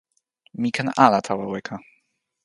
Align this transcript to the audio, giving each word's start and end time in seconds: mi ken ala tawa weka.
mi 0.59 0.69
ken 0.75 0.87
ala 1.05 1.19
tawa 1.27 1.45
weka. 1.51 1.75